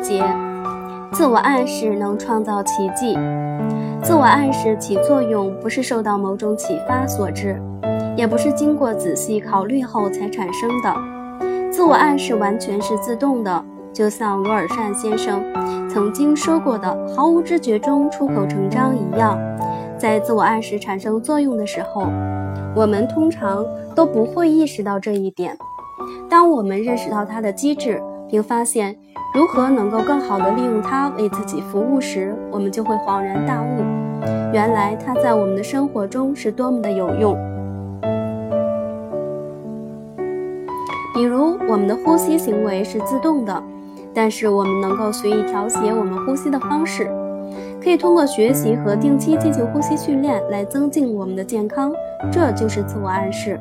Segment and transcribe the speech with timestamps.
[0.00, 0.24] 节，
[1.12, 3.16] 自我暗示能创造奇迹。
[4.02, 7.60] 自我暗示起作用，不是受到某种启发所致，
[8.16, 10.94] 也不是经过仔细考虑后才产生的。
[11.70, 15.42] 自我暗示完全是自动的，就像罗尔善先生
[15.88, 19.38] 曾经说过的“毫无知觉中出口成章”一样。
[19.98, 22.02] 在自我暗示产生作用的时候，
[22.74, 25.56] 我们通常都不会意识到这一点。
[26.30, 28.96] 当我们认识到它的机制，并发现
[29.34, 33.82] 如何能够更好地利用它为自己服务时，我们就会恍然大悟，
[34.52, 37.36] 原来它在我们的生活中是多么的有用。
[41.14, 43.62] 比如，我们的呼吸行为是自动的，
[44.14, 47.10] 但是我们能够随意调节我们呼吸的方式，
[47.82, 51.92] 可以通过学习和定期进行呼吸训练来增进我们的健康，
[52.30, 53.58] 这就是自我暗示。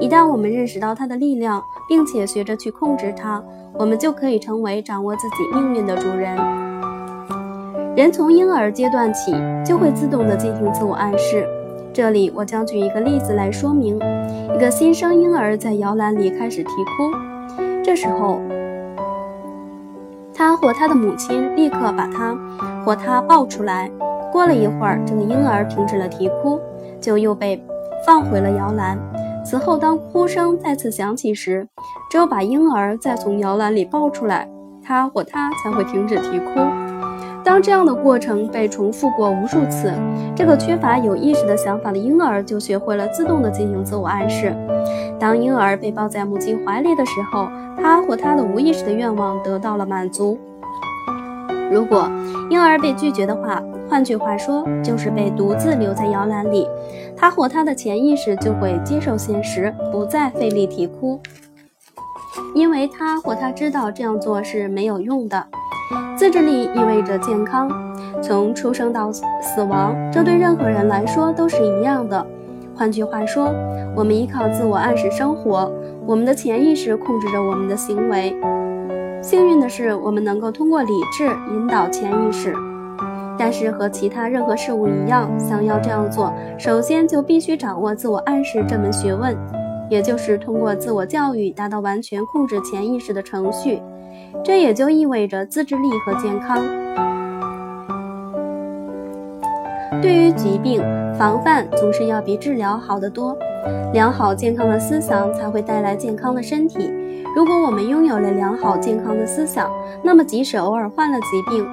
[0.00, 3.42] 一旦我们认识到它的力量，并且学着去控制它，
[3.74, 6.36] 我们就可以成为掌握自己命运的主人。
[7.96, 11.48] 人从婴儿阶段起就会自动地进行自我暗示。
[11.92, 13.96] 这里我将举一个例子来说明：
[14.54, 17.10] 一个新生婴儿在摇篮里开始啼哭，
[17.82, 18.38] 这时候
[20.34, 22.36] 他或他的母亲立刻把他
[22.84, 23.90] 或他抱出来。
[24.30, 26.60] 过了一会儿，这个婴儿停止了啼哭，
[27.00, 27.64] 就又被
[28.04, 28.98] 放回了摇篮。
[29.48, 31.68] 此后，当哭声再次响起时，
[32.10, 34.48] 只有把婴儿再从摇篮里抱出来，
[34.82, 36.50] 他或她才会停止啼哭。
[37.44, 39.92] 当这样的过程被重复过无数次，
[40.34, 44.52] 这个缺乏有意识的想法的婴儿就学会了自动的进行自我暗示。
[45.16, 47.46] 当婴儿被抱在母亲怀里的时候，
[47.80, 50.36] 他或他的无意识的愿望得到了满足。
[51.70, 52.10] 如果
[52.50, 56.68] 婴儿被拒绝的话，换句话说，就是被独自留在摇篮里，
[57.16, 61.20] 他或他的潜意识就会接受现实，不再费力啼哭，
[62.54, 65.46] 因为他或他知道这样做是没有用的。
[66.16, 67.70] 自制力意味着健康，
[68.20, 72.26] 从出生到死亡，这对任何人来说都是一样的。
[72.74, 73.54] 换句话说，
[73.94, 75.70] 我们依靠自我暗示生活，
[76.04, 78.36] 我们的潜意识控制着我们的行为。
[79.22, 82.54] 幸运的是，我们能够通过理智引导潜意识。
[83.38, 89.36] 但是和其他任何事物一样，想要这样做，首先就必须掌握自我暗示这门学问，
[89.90, 93.82] 也就是通过自我教育达到完全控制潜意识的程序。
[94.44, 96.62] 这也就意味着自制力和健康。
[100.02, 100.82] 对于疾病，
[101.18, 103.36] 防范总是要比治疗好得多。
[103.92, 106.92] 良好健康的思想才会带来健康的身体。
[107.34, 109.70] 如果我们拥有了良好健康的思想，
[110.02, 111.66] 那么即使偶尔患了疾病，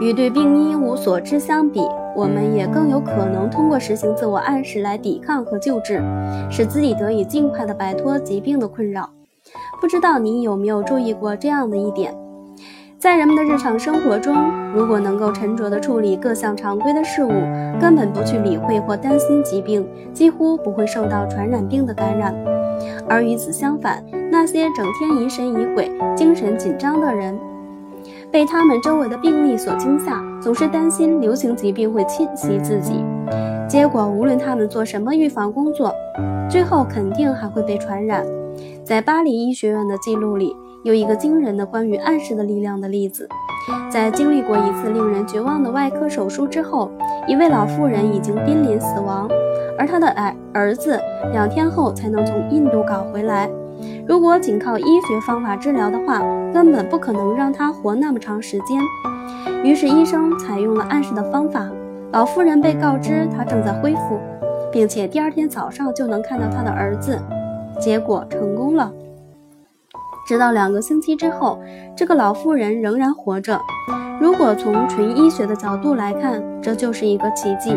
[0.00, 1.80] 与对病因无所知相比，
[2.16, 6.02] 我们也更有可能通过实行自我暗示来抵抗和救治，
[6.50, 9.08] 使自己得以尽快的摆脱疾病的困扰。
[9.80, 12.14] 不知道你有没有注意过这样的一点：
[12.98, 14.34] 在人们的日常生活中，
[14.74, 17.30] 如果能够沉着地处理各项常规的事物，
[17.80, 22.34] 根本不去理会或担心疾病，几乎不会受到传染病的感染；
[23.08, 27.38] 而与此相反，那些整天疑神疑鬼、精神紧张的人，
[28.34, 33.04] 被他们周围的病例所惊吓，总是担心流行疾病会侵袭自己，
[33.68, 35.94] 结果无论他们做什么预防工作，
[36.50, 38.26] 最后肯定还会被传染。
[38.82, 40.52] 在巴黎医学院的记录里，
[40.82, 43.28] 有一个惊人的关于暗示的力量的例子。
[43.88, 46.90] 在经历过一次令人绝望的外科手术之后，
[47.28, 49.28] 一位老妇人已经濒临死亡，
[49.78, 50.98] 而她的儿儿子
[51.30, 53.48] 两天后才能从印度搞回来。
[54.06, 56.20] 如果仅靠医学方法治疗的话，
[56.52, 58.80] 根本不可能让他活那么长时间。
[59.62, 61.66] 于是医生采用了暗示的方法。
[62.12, 64.20] 老妇人被告知她正在恢复，
[64.70, 67.18] 并且第二天早上就能看到她的儿子。
[67.80, 68.92] 结果成功了。
[70.28, 71.58] 直到两个星期之后，
[71.96, 73.58] 这个老妇人仍然活着。
[74.20, 77.74] 如果从纯医学的角度来看，这就是一个奇迹。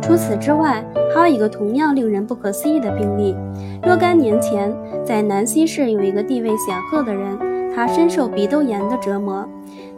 [0.00, 0.82] 除此之外，
[1.14, 3.36] 还有一个同样令人不可思议的病例。
[3.82, 9.46] 若干年前，在南溪市有一个地位显赫的人，他深受鼻窦炎的折磨。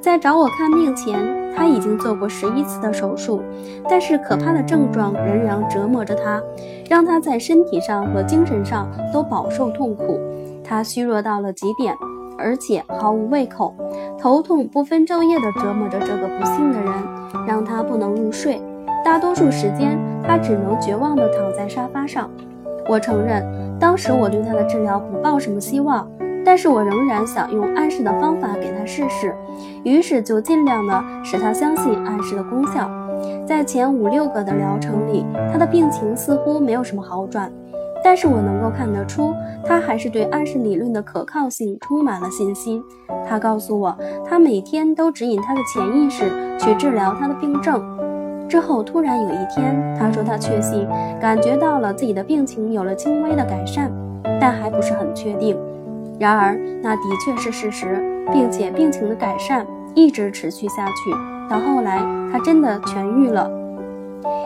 [0.00, 3.41] 在找我看病前，他已经做过十一次的手术，
[3.88, 6.43] 但是可怕的症状仍然折磨着他，
[6.88, 10.19] 让他在身体上和精神上都饱受痛苦。
[10.64, 11.94] 他虚弱到了极点，
[12.37, 13.75] 而且毫无胃口，
[14.19, 16.93] 头痛不分昼夜地折磨着这个不幸的人，
[17.47, 18.61] 让他不能入睡。
[19.04, 22.31] 大多数时间，他只能绝望地躺在沙发上。
[22.88, 23.44] 我承认，
[23.78, 26.08] 当时我对他的治疗不抱什么希望，
[26.44, 29.34] 但是我仍然想用暗示的方法给他试试，
[29.84, 32.90] 于是就尽量的使他相信暗示的功效。
[33.46, 37.52] 在前五六个的疗程里，他的病情似乎没有什么好转，
[38.02, 39.32] 但是我能够看得出，
[39.64, 42.82] 他还是对暗示理论的可靠性充满了信心。
[43.28, 46.25] 他告诉我，他每天都指引他的潜意识
[46.58, 47.81] 去治疗他的病症。
[48.52, 50.87] 之后，突然有一天，他说他确信
[51.19, 53.90] 感觉到了自己的病情有了轻微的改善，
[54.38, 55.56] 但还不是很确定。
[56.19, 57.99] 然而，那的确是事实，
[58.31, 60.93] 并且病情的改善一直持续下去。
[61.49, 63.50] 到后来，他真的痊愈了。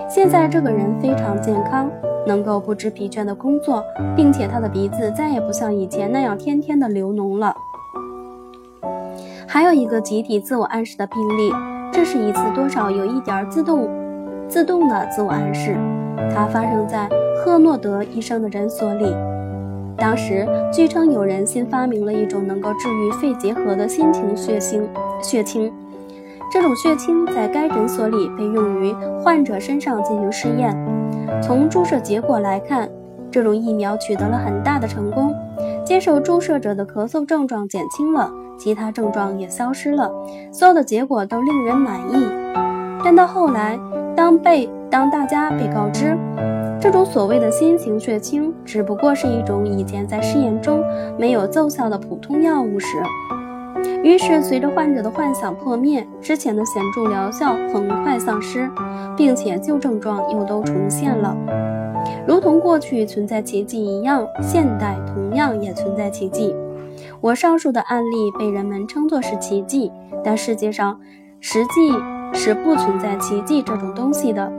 [0.09, 1.91] 现在，这个人非常健康。
[2.29, 3.83] 能够不知疲倦地工作，
[4.15, 7.53] 并且他的鼻子再也不像以前那样天天的流脓了。
[9.49, 11.53] 还有一个集体自我暗示的病例，
[11.93, 13.89] 这是一次多少有一点自动、
[14.49, 15.77] 自动的自我暗示。
[16.35, 19.15] 它发生在赫诺德医生的诊所里。
[19.97, 24.89] 当时据称有人新发明了一种能够治愈肺结核的新型血清，
[25.23, 25.73] 血清。
[26.53, 30.77] 这种血清在该诊所里被用于患者身上进行试验。
[31.43, 32.89] 从注射结果来看，
[33.31, 35.35] 这种疫苗取得了很大的成功，
[35.85, 40.11] 接受注射者的咳嗽症状减轻了，其他症状也消失了，
[40.53, 42.27] 所有的结果都令人满意。
[43.05, 43.79] 但到后来，
[44.17, 46.17] 当被当大家被告知
[46.81, 50.83] 这种所谓的新型血清只不过是一种以前在试验中
[51.19, 52.97] 没有奏效的普通药物时，
[54.03, 58.71] 于是，随着患者的幻想破灭，之前的显著疗效很快丧失，
[59.17, 61.37] 并且旧症状又都重现了。
[62.27, 66.55] 如同过去存在奇迹一样，现代同样也存在奇迹。
[67.21, 69.91] 我上述的案例被人们称作是奇迹，
[70.23, 70.99] 但世界上
[71.41, 71.93] 实际
[72.33, 74.53] 是不存在奇迹这种东西的。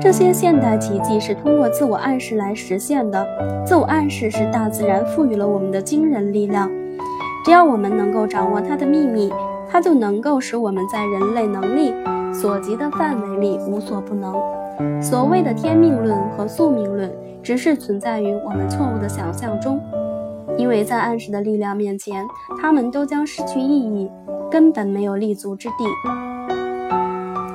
[0.00, 3.24] 这些现代奇迹是通过自我暗示来实现的。
[3.64, 6.70] 自我暗示是大自然赋予了我们的惊人力量。
[7.44, 9.32] 只要我们能够掌握它的秘密，
[9.70, 11.92] 它就能够使我们在人类能力
[12.32, 14.34] 所及的范围里无所不能。
[15.00, 17.12] 所谓的天命论和宿命论，
[17.42, 19.80] 只是存在于我们错误的想象中，
[20.56, 22.26] 因为在暗示的力量面前，
[22.60, 24.10] 他们都将失去意义，
[24.50, 25.74] 根本没有立足之地。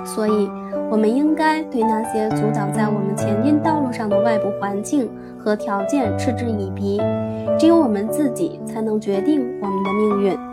[0.06, 0.50] 所以，
[0.90, 7.00] 我们应该对那些阻挡在我们前进道路上的外部环境和条件嗤之以鼻。
[7.60, 10.47] 只有我们自己才能决定我们的命运。